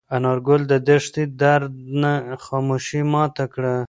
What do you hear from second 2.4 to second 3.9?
خاموشي ماته کړه.